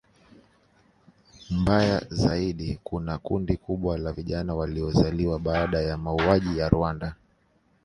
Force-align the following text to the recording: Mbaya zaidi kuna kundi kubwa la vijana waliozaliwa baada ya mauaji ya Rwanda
Mbaya 1.49 1.99
zaidi 2.09 2.79
kuna 2.83 3.17
kundi 3.17 3.57
kubwa 3.57 3.97
la 3.97 4.11
vijana 4.11 4.55
waliozaliwa 4.55 5.39
baada 5.39 5.81
ya 5.81 5.97
mauaji 5.97 6.57
ya 6.57 6.69
Rwanda 6.69 7.15